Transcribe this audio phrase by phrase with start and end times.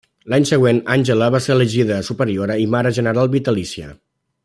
[0.33, 3.93] L'any següent, Àngela va ser elegida superiora i mare general vitalícia.